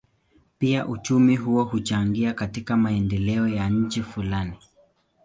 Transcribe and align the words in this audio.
Pia 0.59 0.87
uchumi 0.87 1.35
huo 1.35 1.63
huchangia 1.63 2.33
katika 2.33 2.77
maendeleo 2.77 3.47
ya 3.47 3.69
nchi 3.69 4.03
fulani. 4.03 4.53